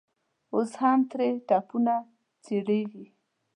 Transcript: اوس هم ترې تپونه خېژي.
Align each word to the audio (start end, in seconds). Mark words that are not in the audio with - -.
اوس 0.53 0.71
هم 0.81 0.99
ترې 1.09 1.29
تپونه 1.47 1.95
خېژي. 2.43 3.05